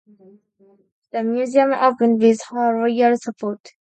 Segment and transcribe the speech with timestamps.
[1.11, 3.69] The museum opened with her royal support.